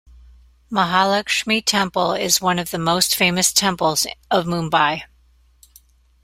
[0.71, 5.03] Mahalaxmi Temple is one of the most famous temples of Mumbai.